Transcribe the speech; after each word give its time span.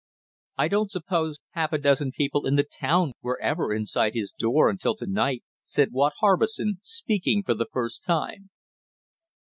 "I 0.57 0.67
don't 0.67 0.89
suppose 0.89 1.37
half 1.51 1.71
a 1.73 1.77
dozen 1.77 2.11
people 2.11 2.47
in 2.47 2.55
the 2.55 2.63
town 2.63 3.11
were 3.21 3.39
ever 3.39 3.71
inside 3.71 4.15
his 4.15 4.31
door 4.31 4.67
until 4.67 4.95
to 4.95 5.05
night," 5.05 5.43
said 5.61 5.91
Watt 5.91 6.13
Harbison, 6.21 6.79
speaking 6.81 7.43
for 7.43 7.53
the 7.53 7.67
first 7.71 8.03
time. 8.03 8.49